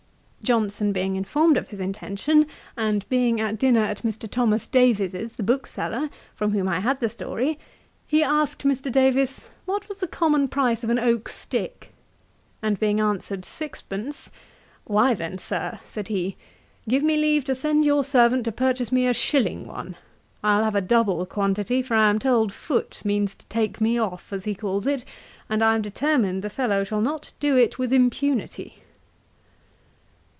[0.43, 4.29] Johnson being informed of his intention, and being at dinner at Mr.
[4.29, 7.59] Thomas Davies's the bookseller, from whom I had the story,
[8.07, 8.91] he asked Mr.
[8.91, 11.93] Davies 'what was the common price of an oak stick;'
[12.61, 14.31] and being answered six pence,
[14.83, 16.35] 'Why then, Sir, (said he,)
[16.89, 19.95] give me leave to send your servant to purchase me a shilling one.
[20.43, 24.33] I'll have a double quantity; for I am told Foote means to take me off,
[24.33, 25.05] as he calls it,
[25.49, 28.79] and I am determined the fellow shall not do it with impunity.'